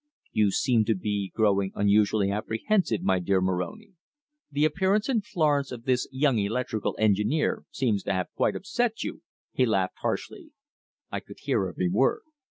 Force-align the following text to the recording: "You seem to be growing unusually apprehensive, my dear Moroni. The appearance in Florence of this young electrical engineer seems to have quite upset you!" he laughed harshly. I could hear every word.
"You 0.31 0.49
seem 0.49 0.83
to 0.85 0.95
be 0.95 1.31
growing 1.35 1.71
unusually 1.75 2.31
apprehensive, 2.31 3.03
my 3.03 3.19
dear 3.19 3.39
Moroni. 3.39 3.91
The 4.49 4.65
appearance 4.65 5.07
in 5.07 5.21
Florence 5.21 5.71
of 5.71 5.83
this 5.83 6.07
young 6.11 6.39
electrical 6.39 6.95
engineer 6.97 7.65
seems 7.69 8.01
to 8.05 8.13
have 8.13 8.29
quite 8.35 8.55
upset 8.55 9.03
you!" 9.03 9.21
he 9.51 9.63
laughed 9.67 9.99
harshly. 10.01 10.53
I 11.11 11.19
could 11.19 11.37
hear 11.41 11.67
every 11.67 11.87
word. 11.87 12.21